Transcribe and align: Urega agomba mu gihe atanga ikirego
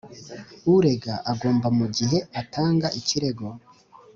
Urega 0.73 1.13
agomba 1.31 1.67
mu 1.77 1.85
gihe 1.97 2.17
atanga 2.41 2.87
ikirego 2.99 3.47